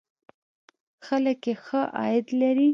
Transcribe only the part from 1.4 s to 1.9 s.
یې ښه